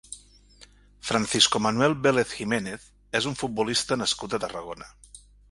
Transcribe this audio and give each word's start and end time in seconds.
Francisco 1.09 1.61
Manuel 1.65 1.93
Vélez 2.05 2.33
Jiménez 2.39 2.89
és 3.21 3.29
un 3.33 3.37
futbolista 3.43 4.01
nascut 4.05 4.37
a 4.39 4.43
Tarragona. 4.47 4.91